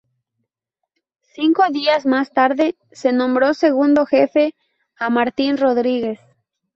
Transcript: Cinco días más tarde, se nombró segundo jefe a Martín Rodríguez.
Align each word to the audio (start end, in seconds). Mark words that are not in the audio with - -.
Cinco 1.35 1.61
días 1.69 2.07
más 2.07 2.31
tarde, 2.33 2.75
se 2.91 3.13
nombró 3.13 3.53
segundo 3.53 4.07
jefe 4.07 4.55
a 4.97 5.11
Martín 5.11 5.59
Rodríguez. 5.59 6.19